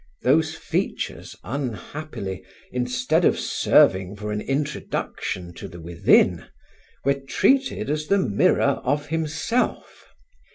[0.23, 6.47] Those features, unhappily, instead of serving for an introduction to the within,
[7.05, 10.07] were treated as the mirror of himself.